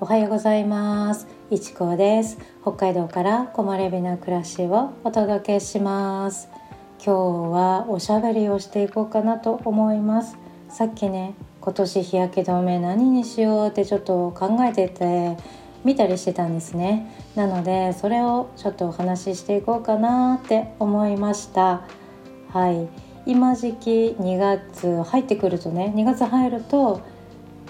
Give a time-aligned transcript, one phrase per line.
[0.00, 1.28] おはようございます。
[1.52, 2.36] いちこです。
[2.62, 6.48] 北海道から木漏れ日な暮らしをお届けします。
[6.98, 10.36] 今日はおしゃべりをしていこうかなと思います。
[10.68, 15.36] さっきね今年日焼け止め何にしようってちょっと考えてて
[15.84, 17.08] 見たりしてたんですね。
[17.36, 21.82] なのでそれをちょっとお話ししていこうかなって思いました。
[22.52, 22.88] はい。
[23.26, 27.00] 今時期2月入ってくるとね2月入ると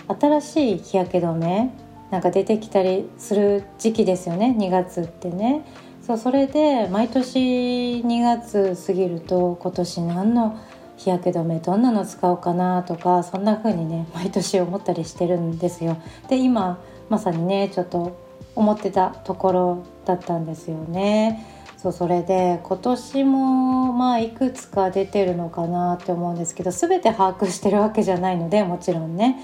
[0.08, 1.83] 新しい日焼け止め
[2.14, 5.66] なんか出てきたりする時期ですよね2月ってね
[6.00, 10.56] そうそれで毎年2月過ぎると今年何の
[10.96, 15.96] 日焼け止めどんなの使おうかなとかそんな風にね毎年思ったりしてるんですよ。
[16.28, 18.16] で今まさにねちょっと
[18.54, 21.44] 思ってたところだったんですよね。
[21.78, 29.40] そうそれで今年もまあいくつか出てるのかなって思うんですけど全て把握してるわけじゃないのでもちろんね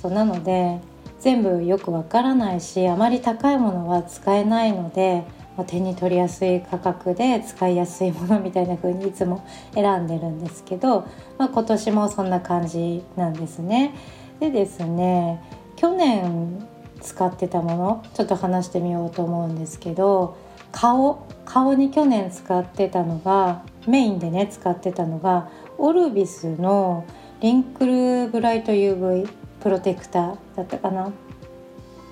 [0.00, 0.80] そうなので
[1.24, 5.24] 全部よくわからないしあまり高いものは使えないので、
[5.56, 11.08] まあ、手に取りやすい価格で使いやすいものみたいな風にいつも選んでるんですけど、
[11.38, 13.94] まあ、今年もそんな感じなんですね。
[14.38, 15.42] でですね
[15.76, 16.68] 去年
[17.00, 20.36] 使ってたものちょっと話してみようと思うんですけど
[20.72, 27.06] 顔顔に去年使ってたのがメインでね使ってたのがオルビスの
[27.40, 31.10] リンクルブライト UV プロテクターだったかな。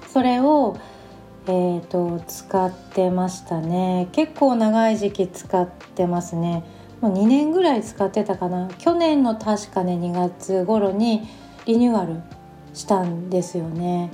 [0.08, 0.78] それを、
[1.46, 4.08] えーと、使ってましたね。
[4.12, 6.64] 結構長い時期使ってますね。
[7.02, 8.70] もう2年ぐらい使ってたかな。
[8.78, 11.28] 去年の確かね2月頃に
[11.66, 12.22] リニューアル
[12.72, 14.10] したんですよね。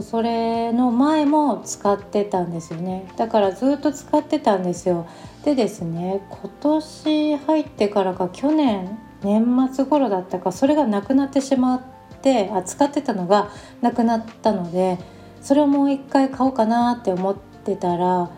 [0.00, 3.10] それの前も使ってたんですよね。
[3.16, 5.08] だからずっと使ってたんですよ。
[5.44, 11.80] でですね今年入ってからか去年年末頃だったかそれがなくなってしまっ
[12.26, 14.98] てあ使ってたのがなくなったので
[15.40, 18.30] それをもう一回買おうかなって思ってたら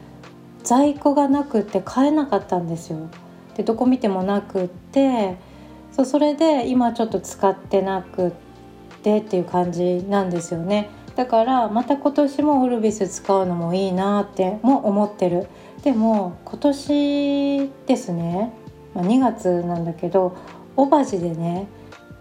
[0.62, 3.08] 在庫がなくて買えなかったんですよ。
[3.56, 5.38] でどこ見てもなくって
[5.90, 8.30] そうそれで今ちょっと使ってなくっ
[9.02, 10.90] てっていう感じなんですよね。
[11.16, 15.48] だからまた今年もオルビス使うのもいいなっても思ってる。
[15.82, 18.52] でも今年ですね、
[18.94, 20.36] ま、2月なんだけど
[20.76, 21.68] オバジでね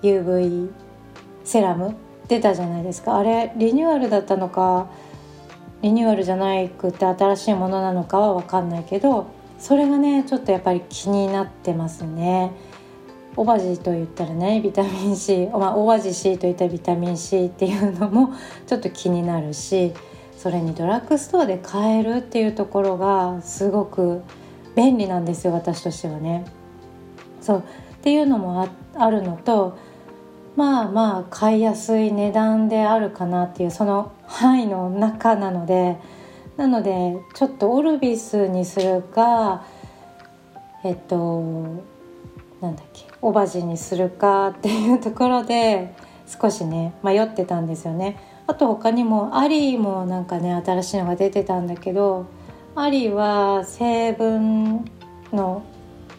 [0.02, 0.70] UV
[1.48, 1.96] セラム
[2.28, 4.90] 出たじゃないですかあれリニューアルだったのか
[5.82, 9.28] リニューアルじゃないくて新しいものなのかは分かんないけど
[9.58, 12.52] それがねちょっとやっぱり気になってますね。
[13.38, 18.34] オバジと言ったらねビタミン C、まあ、オバジ C と言ったビタミン C っていうのも
[18.66, 19.94] ちょっと気になるし
[20.36, 24.24] それにドラッグストアで買えるっていうところがすごく
[24.76, 26.46] 便利なんですよ私としてはね。
[27.40, 27.64] そうっ
[28.02, 29.78] ていうのもあるのと
[30.58, 35.98] まあまあ買いやすい値段であるかなっていうその範囲の中なので
[36.58, 39.64] なのでちょっとオルビスにするか
[40.84, 41.44] えっと
[42.60, 48.20] なんだっけオバジにするかっていうところで少しね迷ってたんですよね。
[48.48, 52.26] あと他にもアリーもなんかね新しいのが出てたんだけど
[52.76, 54.86] アリーは成分
[55.32, 55.62] の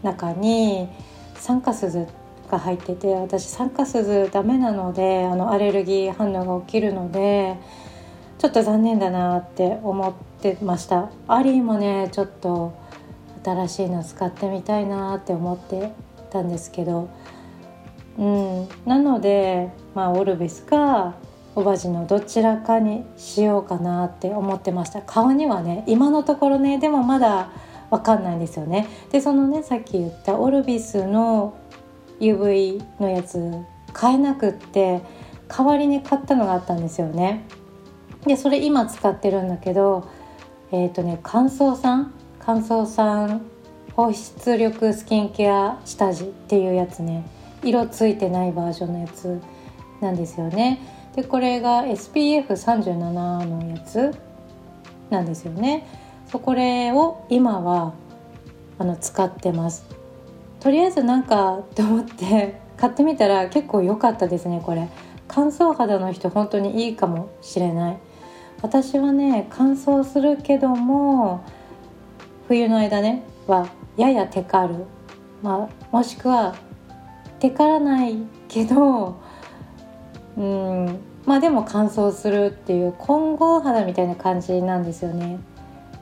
[0.03, 0.89] 中に
[1.35, 2.07] 酸化鈴
[2.51, 7.57] が入ってて私酸化鈴ダメなのであのアレルギー反応が起きるので
[8.39, 11.11] ちょっと残念だなって思ってました。
[11.27, 12.73] アリーもねちょっと
[13.45, 15.93] 新しいの使ってみたいなって思って
[16.31, 17.09] たんですけど、
[18.19, 21.15] うん、なので、まあ、オルビスか
[21.55, 25.03] オバジのどちらかにしようかなって思ってました。
[25.03, 27.51] 顔にはね今のところねでもまだ
[27.91, 28.87] 分かんないんですよね。
[29.11, 31.55] でそのねさっき言ったオルビスの
[32.21, 33.39] UV のやつ
[33.93, 35.03] 買えなくって
[35.49, 37.45] 代わりに買ったのがあったんですよね。
[38.27, 40.09] でそれ今使ってるんだけど
[40.73, 43.43] えっ、ー、とね乾燥酸乾燥酸
[43.95, 47.25] 保湿力スキンケア下地っていうやつね。
[47.65, 49.41] 色ついてないバージョンのやつ
[50.01, 50.81] なんですよね。
[51.17, 54.15] でこれが SPF37 のやつ
[55.11, 55.87] なんですよね。
[56.31, 57.95] そこれを今は
[58.79, 59.98] あの使ってます。
[60.61, 64.89] とりあえずなんかって思って買ってみたら結構良かったですねこれ。
[65.29, 67.99] 乾燥肌の人本当にいいかもしれない。
[68.63, 71.45] 私はね乾燥するけども
[72.49, 74.85] 冬の間ねはややテカる、
[75.43, 76.57] まあ、もしくは
[77.39, 78.17] テカらない
[78.49, 79.21] けど
[80.37, 85.39] うんまあでも乾燥するっていう混合肌みたいな感じなんですよね。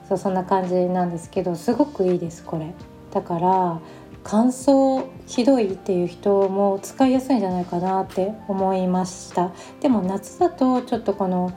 [0.08, 2.73] そうそんな感じなんですけどすごくいいですこれ。
[3.12, 3.81] だから
[4.28, 9.52] 乾燥ひどいっていう人も使いやすいんじゃないかなって思いました。
[9.81, 11.56] でも夏だとちょっとこの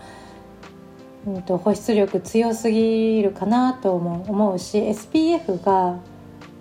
[1.28, 5.98] うん、と保湿力強すぎるかなと思う思うし SPF が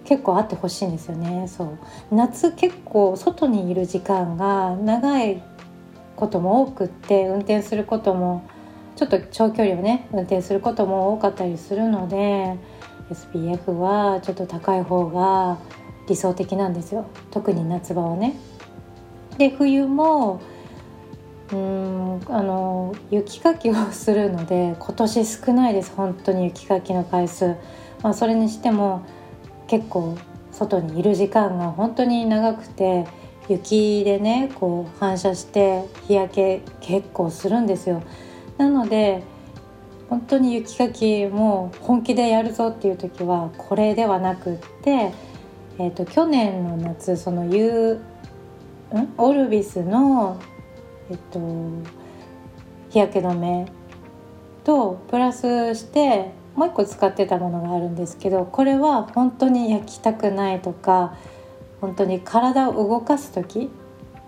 [0.05, 1.47] 結構あってほしいんですよね。
[1.47, 1.79] そう。
[2.11, 5.43] 夏結構外にいる時間が長い
[6.17, 8.49] ことも多くって運転することも
[8.97, 12.57] ちょっと長距離をね運転することも多かったりするので
[13.11, 15.59] SPF はちょっと高い方が
[16.09, 17.07] 理想的なんですよ。
[17.31, 18.35] 特に夏場はね。
[19.37, 20.41] で冬も
[21.53, 25.93] うんあの雪かきをするので今年少ないです。
[25.95, 27.55] 本当に雪かきの回数、
[28.03, 29.07] まあ、それにしても
[29.67, 30.17] 結構
[30.51, 33.07] 外にいる時間が本当に長くて
[33.49, 38.03] 雪でねこう反射して日焼け結構するんですよ。
[38.57, 39.23] なので
[40.11, 45.13] 本当に雪かきも本気でやるぞっていう時はこれではなくって、
[45.81, 48.01] えーと、去年の夏その U
[48.95, 49.15] ん？
[49.17, 50.41] オルビスの、
[51.11, 51.39] えっと、
[52.91, 53.67] 日焼け止め
[54.65, 61.17] とプラスしてもう一個使ってたものがあるんですけどこれは本当に焼きたくないとか
[61.81, 63.71] 本当に体を動かす時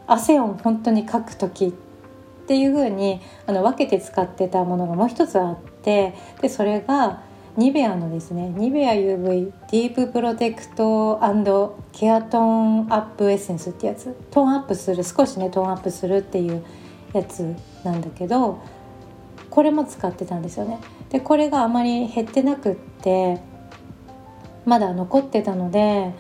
[0.07, 1.73] 汗を本当にかく時っ
[2.47, 7.23] ていう風にあに分けて使ってたものがもう一つあってでそれが
[7.57, 11.21] ニベアのですねニベア UV ディーププロテクト
[11.93, 14.17] ケアトーンアップエッセンスってやつ？
[14.31, 16.65] トーンアップする少しねトーンアップするっていう
[17.13, 17.55] やつ
[17.85, 18.63] なんだけど
[19.51, 20.79] これも使ってたんですよね。
[21.11, 23.41] でこれがあまり減ってなくって
[24.65, 26.15] まだ残ってたので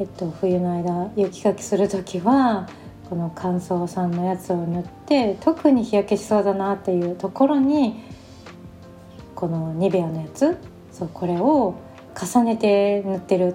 [0.00, 2.68] えっと、冬の間雪かきする時は
[3.10, 8.00] この乾燥酸のやつを塗って特に日焼けしそうだなっていうところに
[9.38, 10.58] このニベアのやつ
[10.90, 11.76] そうこれを
[12.20, 13.54] 重ねて塗ってる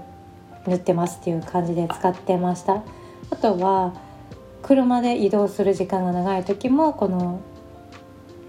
[0.65, 2.83] 塗ってますっていう感じで使ってました。
[3.29, 3.93] あとは
[4.61, 7.41] 車で移動する時間が長い時もこの、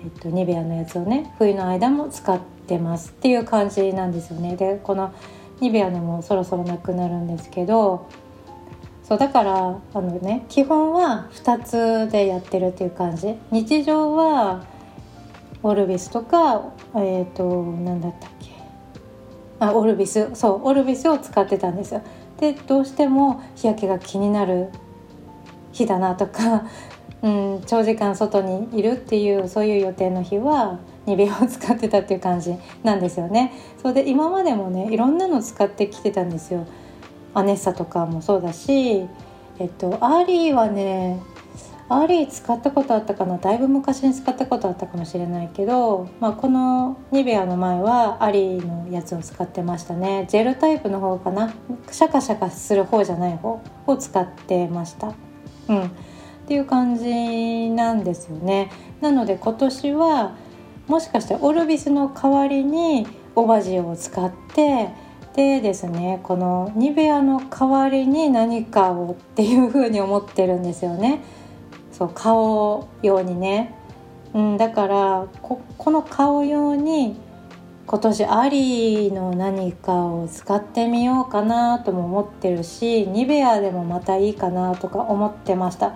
[0.05, 2.39] えっと、ニベアのやつをね冬の間も使っ
[2.69, 4.55] てますっていう感じなんですよね。
[4.55, 5.13] でこの
[5.59, 8.07] ニベアのもそろそろなくなるんですけど
[9.03, 13.35] そうだからあのね基本は2つでやってるっていう感じ。
[13.51, 14.73] 日常は
[15.65, 18.51] オルビスとかえっ、ー、と何だったっけ
[19.59, 22.03] あオルビスそうオルビスを使ってたんですよ
[22.39, 24.69] でどうしても日焼けが気になる
[25.73, 26.65] 日だなとか、
[27.23, 33.53] うん、長時間外にいるっていうそういう予定の日はニベアを使ってたっていう感じなんですよね。
[33.81, 36.67] それで今までもねいろんなの使ってきてたんですよ。
[37.35, 39.07] アネッサとかもそうだし、
[39.59, 41.21] えっと、アリーはね
[41.89, 43.37] アリー使ったことあったかな？
[43.37, 50.27] だいぶ昔に使ったことあったかもしれないけど、まあ、このニベアの前はアリーのやつを使ってましたね。
[50.31, 51.53] ジェルタイプの方かな？
[51.91, 55.13] シャカシャカする方じゃない方を使ってました。
[55.69, 55.83] うん。
[55.85, 55.91] っ
[56.47, 58.71] ていう感じなんですよね。
[59.03, 60.37] なので今年は
[60.89, 64.91] もしかしてオルビスの代わりにオバジオを使って
[65.35, 71.23] でですねこのニベアの代わりに何かをっていう風に思ってるんですよね。
[71.97, 73.73] そう顔用にね、
[74.35, 77.17] うん、だからここの顔用に
[77.87, 85.95] 今年アリーの何かを使ってみようかなとも思ってるしニベアでもまたいいかなとか思ってました。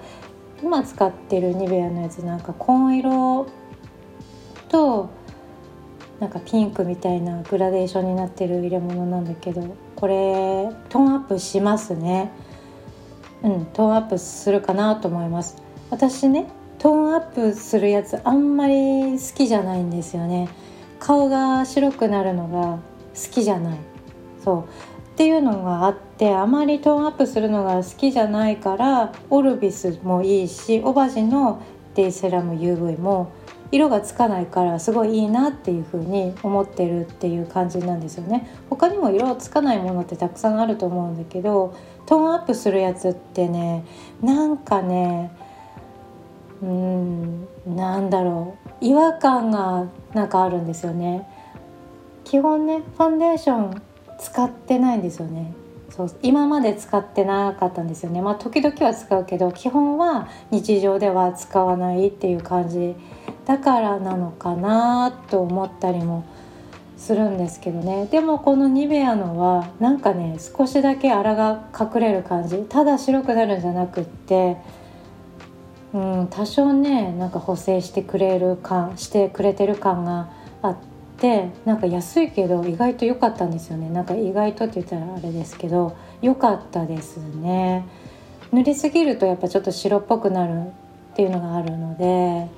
[0.62, 3.46] 今使ってるニベアのやつなんか紺色
[4.68, 5.08] と
[6.20, 12.30] なんかピンクみたいなグラデーションになってる入れ物なんだけどこれトーンアップしますね。
[13.42, 15.67] うんトーンアップするかなと思います。
[15.90, 16.46] 私ね
[16.78, 18.74] トーンアップするやつあんまり
[19.12, 20.48] 好きじゃないんですよね。
[21.00, 22.78] 顔が白くなるのが
[23.14, 23.78] 好きじゃない。
[24.44, 24.64] そう。
[24.64, 31.60] っていうのがあってあまりトーンアップするのが好きじゃないからオルビスもいいしオバジの
[31.96, 33.32] デイセラム UV も
[33.72, 38.48] 色がつかないからすごいいいなっていう風に思ってるっていう感じなんですよね。
[38.70, 41.74] 他にも色つかないものってたくさんあると思うんだけど
[42.06, 43.84] トーンアップするやつってね
[44.22, 45.32] なんかね
[46.62, 47.48] うん。
[47.66, 48.84] なんだろう。
[48.84, 51.28] 違和感がなんかあるんですよね。
[52.24, 53.82] 基本ねファンデーション
[54.18, 55.52] 使ってないんですよね。
[55.90, 58.20] そう今まで使ってなかったんですよね。
[58.20, 62.94] まあ時々は使うけど基本は日常では使わないっていう感じ。
[63.46, 66.24] だからなのかなと思ったりも
[66.98, 68.06] するんですけどね。
[68.10, 72.58] でもこのニベアのはなんかね少しだけ粗が隠れる感じ。
[72.68, 74.58] ただ白くなるんじゃなくって
[75.94, 80.28] うん多少ねなんか補正してくれる感してくれてる感が
[80.60, 80.76] あっ
[81.18, 83.88] てなんか安いけど意外と良かったんですよね。
[83.88, 87.86] なんか意外とって言ったらあれですけど良かったですね。
[88.52, 90.68] 塗りすぎるとやっぱちょっと白っぽくなる
[91.12, 92.48] っていうのがあるので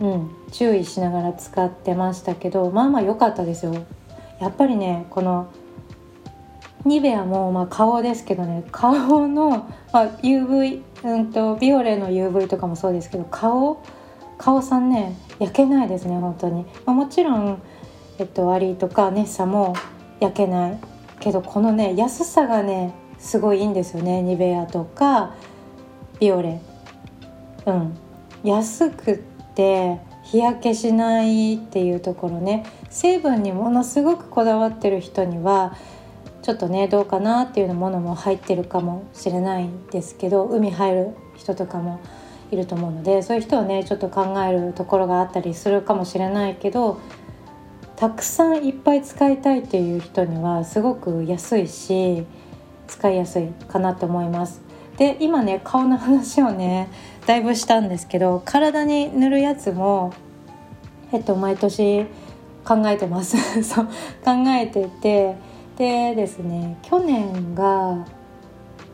[0.00, 3.74] うん注意しながら使ってましたけどまあまあ良かったですよ。
[4.40, 5.48] やっぱりねこの
[6.84, 13.82] ニベアもまあ顔ですけどね顔の、まあ、UV、うんと、ビオレの UV とかもそうですけど顔
[14.38, 17.62] 顔さんね焼けないですね本当に、まあ、もちろん、
[18.18, 19.74] えっと、アリとかネッサも
[20.20, 20.78] 焼けない。
[21.22, 25.34] けどこのね安さがねすごいいいんですよねニベアとか
[26.18, 26.60] ビオレ。
[27.66, 27.96] うん。
[28.42, 29.18] 安くっ
[29.54, 32.64] て日焼けしないっていうところね。
[32.90, 35.76] 成分にものすごくこだわってる人には
[36.42, 42.00] ちょっとねどうかなっていうものも入ってるかもしれないんですけど海入る人とかも
[42.50, 47.00] いると思うのでそういう人はねちょっと考えるところがあったりするかもしれないけど
[47.96, 52.26] たくさんいっぱい使いたいっていう人にはすごく安いし
[52.88, 54.60] 使いやすいかなと思います。
[54.98, 56.88] で今ね顔の話をね
[57.26, 60.12] だいぶしたんですけど体に塗るやつも
[61.12, 62.06] えっと毎年
[62.64, 63.92] 考えてます そう考
[64.48, 65.36] えてて
[65.82, 68.06] でですね去年が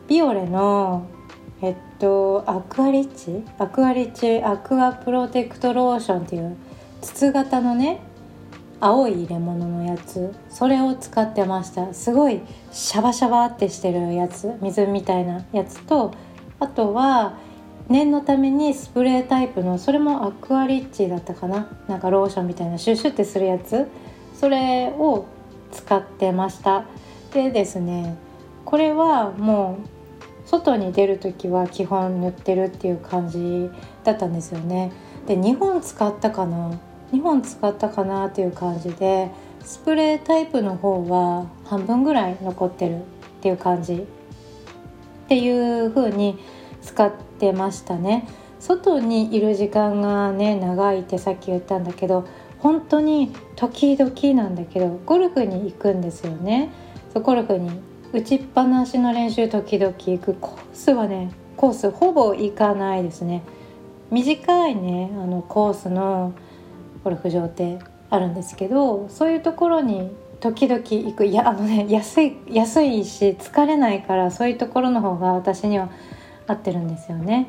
[0.09, 1.07] ビオレの
[1.61, 6.57] えっとアクアリッチアクアリッチアクアプロテクトローションっていう
[7.03, 8.01] 筒型のね
[8.81, 11.93] 青い入れ物のやつそれを使ってました。
[11.93, 12.41] すごい
[12.73, 16.15] シャバシャバってしてるやつ水みたいなやつと
[16.59, 17.37] あとは
[17.91, 21.69] 念のためにスプレータイプのそれもアクアリッチだったかな。
[21.87, 23.87] なんかローションみたいなシュッシュってするやつ。
[24.41, 25.27] それを
[25.73, 26.85] 使ってました。
[27.33, 28.17] でですね
[28.65, 33.71] これはもう外に出る時は基本塗ってるっていう感じ
[34.05, 34.93] だったんですよね。
[35.27, 36.79] で2本使ったかな
[37.13, 43.01] ？2本使ったかなっていう感じでスプレータイプの方は半分ぐらい残ってるっ
[43.43, 46.39] ていう感じっていう風に
[46.83, 48.27] 使ってましたね。
[48.61, 52.27] 外にいる時間がね長いってさっき言ったんだけど
[52.61, 56.71] 本当に時々なんだけどゴルフに行くんですよね。
[57.15, 57.71] ゴルフに
[58.13, 60.35] 打ちっぱなしの練習時々行く。
[60.35, 63.43] コースはねコースほぼ行かないですね。
[64.11, 66.33] 短いねあのコースの
[67.05, 67.79] ゴルフ場って
[68.11, 70.11] あるんですけどそういうところに
[70.41, 71.27] 時々行く。
[71.27, 75.91] いやあのね安い安いし疲れないからそういうところの方が私には
[76.47, 77.49] 合ってるんですよね。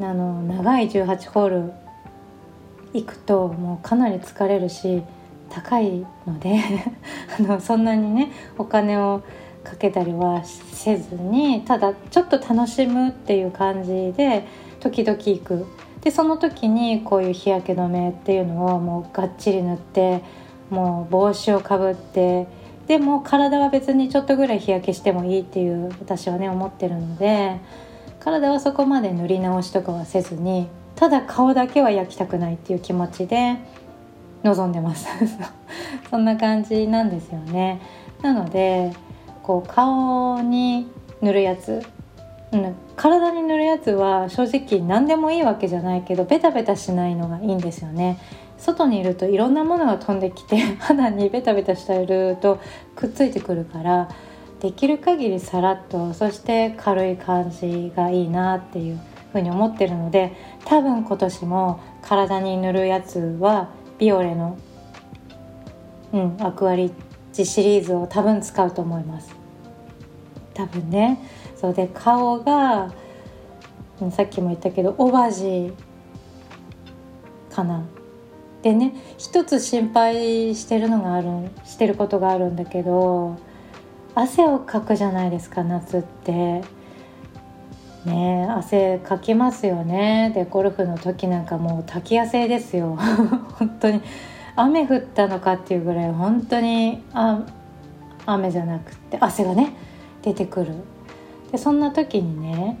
[0.00, 1.72] あの長い18ホール
[2.94, 5.02] 行くともうかなり疲れるし
[5.50, 6.60] 高いので
[7.38, 9.22] あのそんなにねお金を
[9.62, 14.44] かけたりはせずにただちょっと楽しむっていう感じで
[14.80, 15.66] 時々行く。
[16.02, 20.22] でその時にこういう日焼け止めっていうのをもうがっちり塗って
[20.68, 22.46] もう帽子をかぶって
[22.86, 27.58] でも体は別にちょっとぐらい日焼けしてもいいっていう私はね思ってるので
[28.20, 33.56] 体はそこまで塗り直しとかはせずにただ顔だけは焼きたくないっていう気持ちで
[34.42, 35.08] 臨んでます。
[36.10, 37.80] そんな感じなんですよね。
[38.22, 38.92] なので
[39.42, 40.88] こう顔に
[41.20, 41.82] 塗るやつ、
[42.52, 48.18] うん、体に塗るやつは正直何でもいいわけじゃないけどベタベタしないのがいいんですよね。
[48.58, 52.58] 外にいるといろんなものが飛んできて 肌にベタベタしてると
[52.94, 54.08] くっついてくるから
[54.60, 59.00] できる限りさらっとそして軽い感じがいいなっていう
[59.34, 60.32] ふうに思ってるので
[60.64, 64.56] 多分今年も体に塗るやつはビオレの、
[66.12, 66.92] うん、アクアリッ
[67.32, 69.34] チシリーズを多分使うと思います。
[70.54, 71.18] 多分ね。
[71.56, 72.92] そうで顔が
[74.12, 75.72] さっきも言ったけどオバジ
[77.50, 77.84] かな。
[78.62, 83.36] でね一つ心配してるのがあるしてることがあるんだけど
[84.14, 86.62] 汗をかくじゃないですか夏って。
[88.04, 90.32] ね汗かきますよね。
[90.34, 92.96] でゴルフの時なんかもう滝汗ですよ。
[93.58, 94.02] 本当に。
[94.56, 97.40] 雨降ったのかっていうぐらい本当にあ
[98.24, 99.74] 雨じゃなくて汗がね
[100.22, 100.74] 出てくる。
[101.50, 102.78] でそんな時にね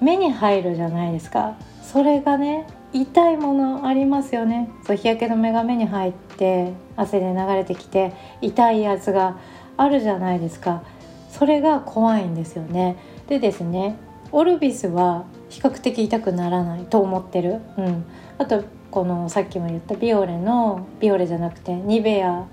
[0.00, 1.54] 目に入るじゃないですか。
[1.82, 4.68] それがね痛いものありますよね。
[4.86, 9.38] そう日焼け止めが目に入って汗で流れてきて痛いやつが
[9.76, 10.82] あるじゃないですか。
[11.30, 12.96] それが怖いんですよね。
[13.28, 13.96] でですね
[14.32, 17.60] オルビスは比較的痛くならないと思ってる。
[17.76, 18.04] うん。
[18.38, 22.46] あとこのさっきも言ったビオレのビオレじゃなくてニベア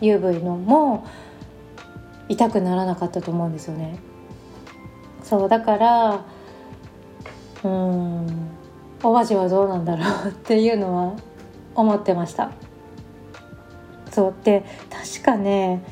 [0.00, 1.06] UV のも
[2.28, 3.98] 痛くならなかったと思うんですよね。
[5.22, 6.24] そうだから
[7.64, 8.50] うん
[9.02, 11.16] お味はどうなんだろうっていうのは
[11.74, 12.50] 思ってました。
[14.10, 15.82] そうで確かね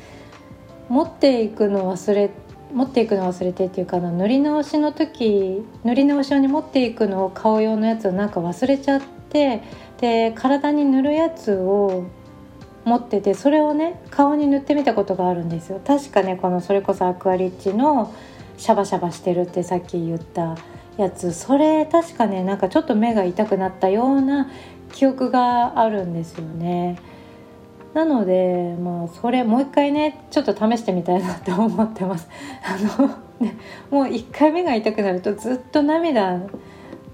[0.89, 9.61] 持っていくの忘れて持っていくの忘れてっていうかな塗り直しの時塗り直し用に持っていくのを顔用のやつをなんか忘れちゃっって
[9.99, 12.05] で体に塗るやつを
[12.85, 15.81] 持っててそれをね顔に塗ってみたことがあるんですよ。
[15.85, 18.13] 確かねこのそれこそアクアリッチの
[18.57, 20.57] シャバシャバしてるってさっき言った
[20.97, 21.33] やつ。
[21.33, 24.49] それ確かねなんかちょっと目が痛くなったような
[24.93, 26.97] 記憶があるんですよね。
[27.95, 32.27] なのでまあそれもう一回ねちょっと試してみたいなって思ってます
[32.61, 33.07] あの、
[33.39, 33.55] ね、
[33.89, 36.41] もう一回目が痛くなるとずっと涙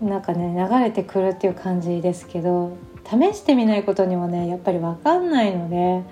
[0.01, 2.71] なんかね流れてくるっていう感じですけど
[3.05, 6.03] 試してみないことにはねやっぱり分かんないので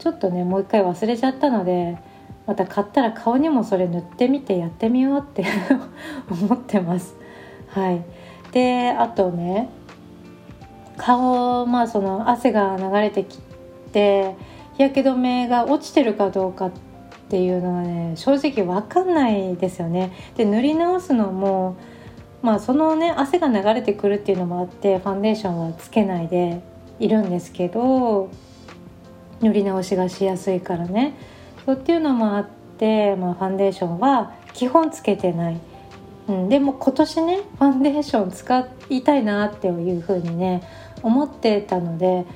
[0.00, 1.96] ちょっとねもう一回忘れちゃったので
[2.44, 5.44] また買ったら顔にもそれ塗ってみてやってみようって
[6.28, 7.14] 思ってます。
[7.68, 8.02] はい、
[8.50, 9.68] であとね
[10.96, 13.38] 顔まあその汗が流れてき
[13.92, 14.34] て
[14.74, 16.72] 日焼け止めが落ちてるかどうかっ
[17.28, 20.12] ていうのはね正直分かんないですよね。
[20.36, 21.76] で塗り直すのも
[22.42, 26.60] まあそのね汗が流れてくるっていうのもあってファンデーションはつけないで
[26.98, 28.30] いるんですけど
[29.40, 31.14] 塗り直しがしやすいからね
[31.64, 35.60] そうっていうのもあって、まあ、ファンデーションは基本つけてない、
[36.28, 40.62] うん、でも今年ねファンデーション使いたいなっていうふうにね
[41.02, 42.26] 思ってたので、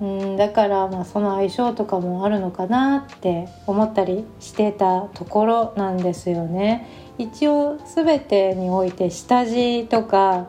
[0.00, 6.86] うん、だからまあその相性とかもあるのかなって思ったりしてたところなんですよね。
[7.18, 10.46] 一応全てにおいて下地とか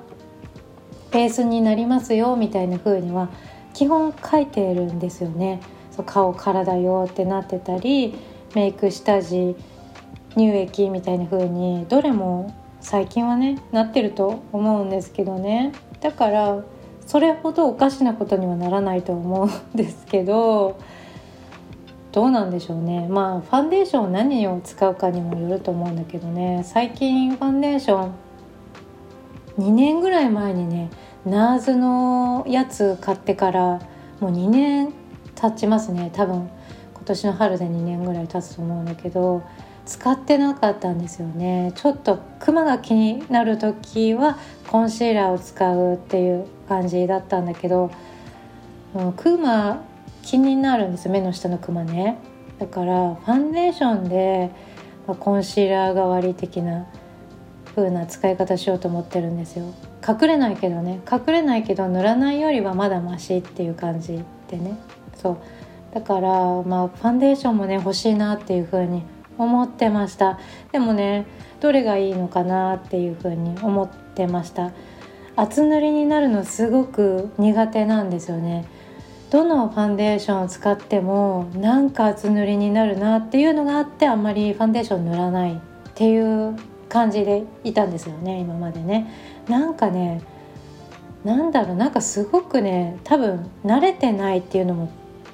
[1.11, 3.29] ベースになりますよみたいな風には
[3.73, 5.61] 基本書いてるんですよね。
[5.91, 8.15] そう顔体用ってなってたり
[8.53, 9.55] メイク下地
[10.35, 16.63] 乳液みたいな風にどれも最近はねなってると思うんですけどねだから
[17.09, 20.77] それほどおかしなことにはならないと思うんですけど
[22.11, 23.07] どうなんでしょうね。
[23.09, 26.61] まあファンデーション何を使うかにもよると思うんだけどね。
[26.63, 28.13] 最近ファンデーション
[29.57, 30.91] 2年ぐらい前にね
[31.25, 33.81] ナーズのやつ買ってから
[34.19, 34.93] もう2年
[35.33, 36.11] 経ちますね。
[36.13, 36.47] 多分
[36.93, 39.41] 今年の春で2年ぐらい経つと思うんだけど
[39.87, 41.71] 使ってなかったんですよね。
[41.73, 47.91] ちょっとクマが気になる時はコンシーラーを使うっていう感じだったんだけど
[49.17, 49.83] クマ
[50.21, 52.19] 気になるんです目の下のクマね。
[52.59, 54.51] だからファンデーションで、
[55.07, 56.85] まあ、コンシーラー代わり的な
[57.75, 59.73] 風な使い方しようと思ってるんですよ。
[60.07, 61.01] 隠れないけどね。
[61.09, 64.77] 隠れないけど塗らないよりはまだマシっていう感じでね。
[65.15, 65.37] そう。
[65.93, 66.29] だから
[66.63, 69.03] まあファンデーションもね欲しいなっていう風に
[69.37, 70.39] 思ってました。
[70.71, 71.25] でもね
[71.61, 74.71] どれがいいのかなっていう風に思ってました。
[75.39, 78.65] 厚塗りになるのすごく苦手なんですよね。
[79.29, 85.57] どのファンデーションを使ってもなんか厚塗りになるなっていうのがあってあんまりファンデーション塗らないっ
[85.93, 86.57] ていう
[86.89, 89.07] 感じでいたんですよね今までね。
[89.47, 90.21] なんかね
[91.23, 94.91] なんだろうなんかすごくね多分慣れてないっていうのも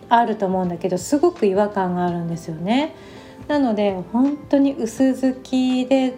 [0.09, 2.93] あると思うんだけどすごく違和感があるんですよね。
[3.47, 6.15] なので本当に薄付きで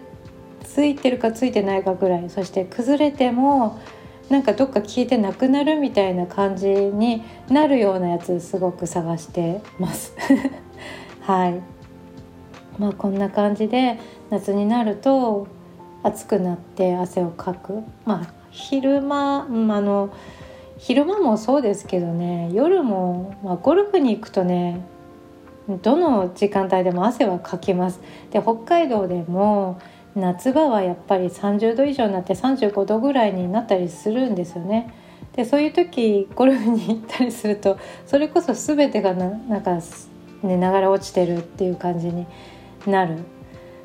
[0.74, 3.80] ついてるかついてないかぐらいそして崩れても
[4.28, 10.14] なんかどっか消えてなくなるみたいな感じになるようなやつすごく探してます。
[11.22, 11.60] はい。
[12.78, 15.46] まあこんな感じで夏になると
[16.02, 17.82] 暑くなって汗をかく。
[18.04, 20.10] まあ昼間、うん、あの
[20.76, 24.80] 昼間もそうですけどね夜も、まあ、ゴルフに行くとね
[25.82, 28.00] どの時間帯でも汗はかきます。
[28.30, 29.80] で北海道でも
[30.18, 34.92] 夏場はやっぱり30度以上になって35度ぐらいになったりするんですよね。
[35.34, 39.82] でそういう時ゴルフに行ったりするとそれこそ全てがななんか、ね、
[40.42, 42.26] 流れ落ちてるっていう感じに
[42.86, 43.18] なる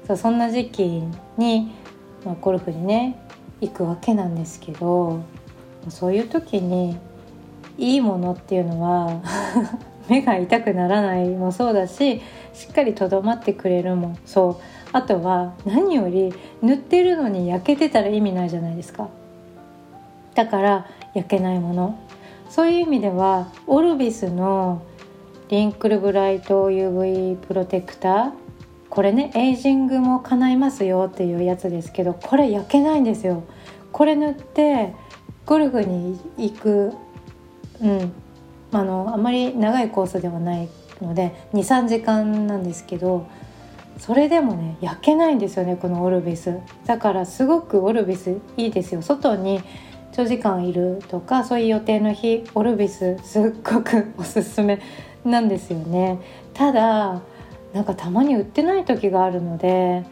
[0.07, 1.03] そうそんな時期
[1.37, 1.71] に、
[2.25, 3.19] まあ、ゴルフにね
[3.61, 5.21] 行くわけなんですけど
[5.89, 6.97] そういう時に
[7.77, 9.21] いいものっていうのは
[10.09, 12.21] 目が痛くならないもそうだし
[12.53, 19.09] しっかりとどまってくれるもそうあとは何より塗ってるのに焼けてたら意味ないじゃないですか。
[20.35, 21.99] だから焼けないもの。
[22.49, 24.83] そういう意味ではオルビスの
[25.49, 28.31] リンクルブライト UV プロテクター
[28.89, 33.43] これねエイジングも叶いますよっていうやつですけどこれ焼けないんですよ。
[33.91, 34.93] これ塗って
[35.45, 36.93] ゴルフに行く
[37.81, 38.13] うん。
[38.71, 40.67] あのあまり長いコースではない
[40.99, 43.27] ので23時間なんですけど
[43.97, 46.59] それでもね焼けないんですよねこのオルビス。
[46.85, 49.01] だからすごくオルビスいいですよ。
[49.01, 49.61] 外に
[50.11, 54.79] 長時間いるとかそういう予定の日オルビスすっごくおすすめ
[55.25, 56.19] なんですよね。
[56.53, 57.21] ただ
[57.73, 60.05] なんかたまに売ってない時があるので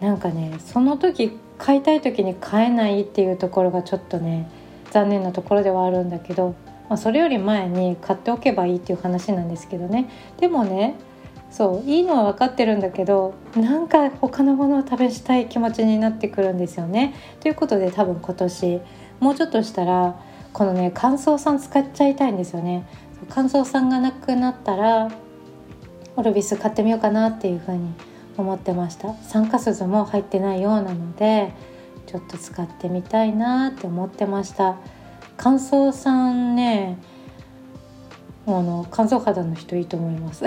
[0.00, 4.50] なんかねその時買いたい時に買えないっていうところがちょっとね
[4.90, 6.54] 残念なところではあるんだけど、
[6.88, 10.08] まあ、それより前に買っておけばいいっていう話なんですけどね。
[10.40, 10.96] でもね
[11.52, 17.14] そういいのは分かってるんだけどなんか他のものを食べしたい気持ちになってくるんですよね。
[17.40, 18.80] ということで多分今年
[19.20, 20.16] もうちょっとしたら
[20.52, 22.86] このね乾燥酸使っちゃいたいんですよね。
[23.28, 25.10] 乾燥酸がなくなったら
[26.16, 27.94] オルビス買ってみようかなっていうふうに
[28.36, 31.52] 思ってました酸化鈴も入ってないようなので
[32.06, 34.76] ちょっと使ってみたいなって思ってました
[35.36, 36.98] 乾燥酸ね
[38.46, 40.44] あの乾燥肌の人いいと思います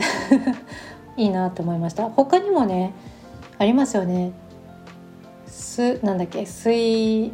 [1.18, 2.10] いいなと思いました。
[2.10, 2.94] 他にもね
[3.58, 4.34] ありますよね。
[5.48, 7.32] すなんだっけ水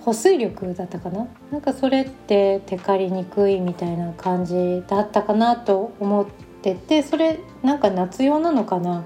[0.00, 1.26] 保水力だったかな？
[1.50, 6.26] なんかそれってテカりにくいみたいな感じだったかなと思っ
[6.62, 9.04] ててそれなんか夏用なのかな？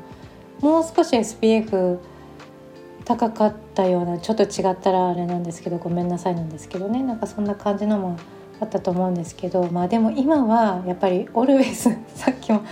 [0.61, 1.99] もう少し SPF
[3.05, 7.03] 高かったようなちょっと違ったらあれなんですけどごめんなさいなんですけどね。
[7.03, 8.17] なんかそんな感じのも
[8.61, 12.63] あったと思うんですけどまあでも今はやっぱりオルウェイスさっきも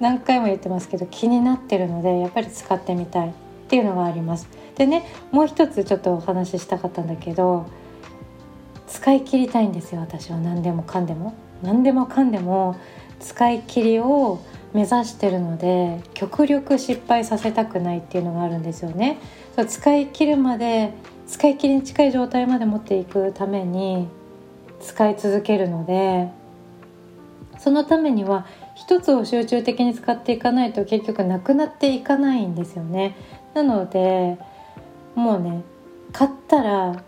[0.00, 3.32] 何回も言ってますけど気になってるのでやっぱり使ってみたいっ
[3.68, 4.48] ていうのがあります。
[4.76, 7.66] でねもう一つちょっとお話ししたかったんだけど
[8.86, 11.34] 使い切りたいんですよ私は何でもかんでも。
[11.62, 12.76] 何でもかんでも
[13.18, 14.40] 使い切りを
[14.74, 19.18] 目指してるので極力失敗させたくないっていうのがあるんですよね。
[19.54, 20.92] そう使い切るまで
[21.26, 24.06] 使い切りに近い状態まで持っていくために
[24.80, 26.28] 使い続けるので
[27.58, 33.16] そのためには一つを集中的に使っていかないと結局なくなっていかないんですよね。
[33.54, 34.38] なので
[35.14, 35.62] もうね
[36.12, 37.02] 買ったら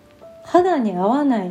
[0.44, 1.50] 肌に合わない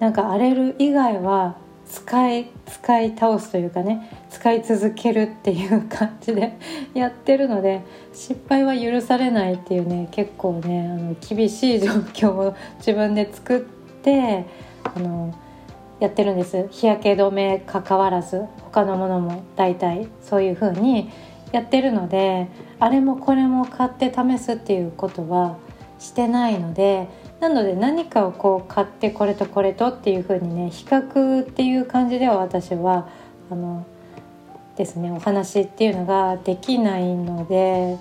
[0.00, 6.56] なんか荒れる以外は使い使い倒すというかね使い続けるっていう感じで
[6.94, 7.82] やってるので
[8.14, 13.60] 失敗は許されないっていうね結構ねあの厳しい状況を自分で作っ
[14.02, 14.46] て
[14.82, 15.34] あの
[16.00, 16.68] やってるんです。
[16.70, 21.10] 日焼け止めかかわらず他のものも大体そういう風に
[21.52, 22.48] やってるので
[22.80, 25.56] あれもこれも買って試すっていうことは
[26.00, 27.08] してないので
[27.40, 33.08] なので何かをこう買ってこれとこれとっていう風にね比較っていう感じでは私は
[33.50, 33.86] あの
[34.76, 37.96] ですねお話っていうのができないので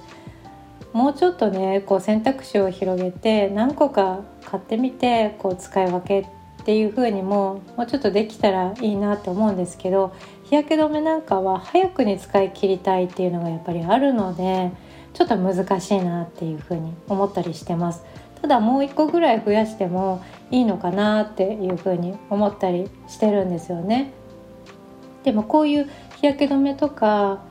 [0.91, 6.27] もうちょっとねこう選択肢を広げて何個か買ってみてこう使い分け
[6.63, 14.71] っていう風にももうちょっとできたらいいなと思うんですけど日焼け止めなんかは早くに使い切りたいっていうのがやっぱりあるので
[15.13, 18.05] ちょっと難しいなっていう風に思ったりしてます。
[18.41, 24.13] ただもう1個ぐらい増やしてもいいのかなっていう風に思ったりしてるんですよね。
[25.25, 27.41] でもこういう日焼け止めとか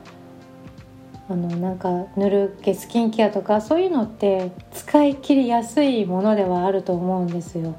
[1.29, 7.75] あのなんか塗る毛スキンケアとかそういうのって使い切りやすいものではあると思うんですよ。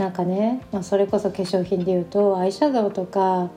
[0.00, 3.50] なんかね、まあ、それこそ化粧品でいうとアイシャドウとか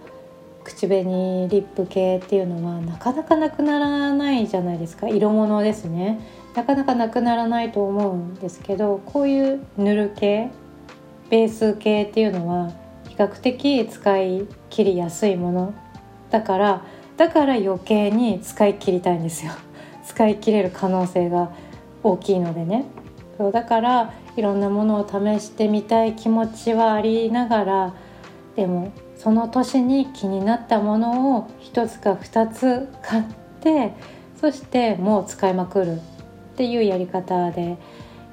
[0.65, 5.07] 口紅リップ系っていうのはなかなかなくならないじゃないですか。
[5.07, 6.19] 色物ですね。
[6.53, 10.51] なかなかなくならないと思うんですけどこういう塗る系
[11.29, 12.73] ベース系っていうのは
[13.07, 15.73] 比較的使い切りやすいもの。
[16.29, 19.53] だからだから余計に使い切りたいんですよ。
[20.05, 21.53] 使い切れる可能性が
[22.03, 22.83] 大きいのでね。
[23.37, 27.93] そうだからいろんなものを試してみたい気持ちはありながら
[28.55, 33.23] でもその年に気になったものを1つか2つ買っ
[33.61, 33.93] て
[34.39, 35.99] そしてもう使いまくるっ
[36.57, 37.77] ていうやり方で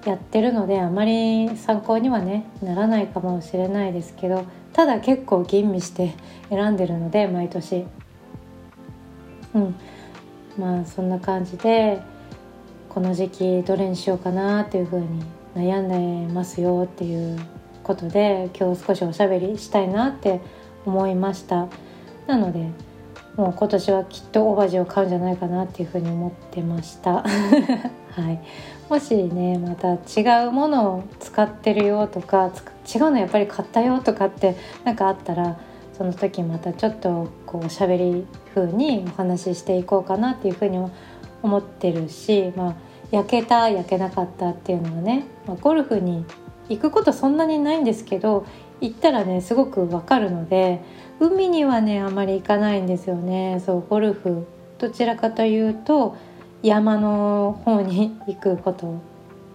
[0.05, 6.15] やってるのであまり参考にはねならないかもしれないですけどただ結構吟味して
[6.49, 7.87] 選んでるので毎年。
[9.55, 9.75] うん。
[10.59, 12.01] まあそんな感じで
[12.89, 15.23] この時期どれにしようかなっていう風に
[15.55, 15.89] 悩ん
[16.27, 17.39] でますよっていう
[17.83, 20.41] ことで今日少しおしゃべりしたいなって
[20.87, 21.69] 思いました。
[22.27, 22.69] なので
[23.37, 27.25] もう今年はきっとオバジを買うんじゃないかなっていうふうに思ってました。
[28.13, 28.41] はい。
[28.89, 32.51] もしねまた違うものを使ってるよとか
[32.93, 35.59] 違うのやっぱり買ったよとかって何かあったら
[35.97, 40.79] その時またちょっとこうおしゃべり風にお話ししていこうかなっていうふうに
[41.43, 42.75] 思ってるしまあ
[43.11, 46.25] 焼けた焼けなかったっていうのはね、まあ、ゴルフに
[46.69, 48.47] 行くことそんなにないんですけど
[48.81, 50.83] 行ったらねすごくわかるので
[51.19, 53.63] 海にはねあまり行かないんですよね。
[53.65, 54.47] そうゴルフ
[54.79, 56.17] どちらかというと
[56.63, 59.01] 山の方に行くこと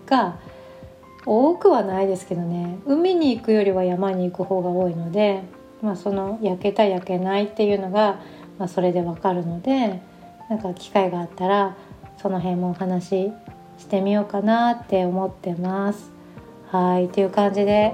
[0.05, 0.37] が
[1.25, 2.77] 多くはないですけどね。
[2.85, 5.41] 海に行くよりは山に行く方が多いので、
[5.81, 8.19] まあ、その焼けた焼けないっていうのが、
[8.59, 10.01] まあ、それでわかるので
[10.49, 11.75] なんか機会があったら
[12.17, 13.33] その辺もお話し
[13.77, 16.11] してみようかなって思ってます。
[16.71, 17.93] はいという感じで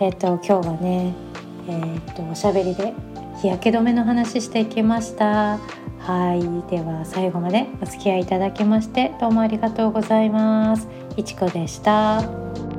[0.00, 1.14] えっ、と今日はね
[1.68, 2.92] えっ、とおしゃべりで
[3.40, 5.58] 日焼け止めの話していきました
[5.98, 12.71] はいでは最後までお付き合いいただきましてどうもありがとうございますいちこでした。